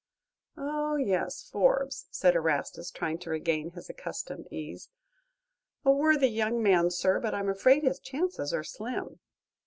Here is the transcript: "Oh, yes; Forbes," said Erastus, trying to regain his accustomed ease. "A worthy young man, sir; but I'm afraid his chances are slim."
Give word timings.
"Oh, 0.57 0.95
yes; 0.95 1.43
Forbes," 1.47 2.07
said 2.09 2.33
Erastus, 2.33 2.89
trying 2.89 3.19
to 3.19 3.29
regain 3.29 3.73
his 3.73 3.87
accustomed 3.87 4.47
ease. 4.49 4.89
"A 5.85 5.91
worthy 5.91 6.29
young 6.29 6.63
man, 6.63 6.89
sir; 6.89 7.19
but 7.19 7.35
I'm 7.35 7.49
afraid 7.49 7.83
his 7.83 7.99
chances 7.99 8.51
are 8.51 8.63
slim." 8.63 9.19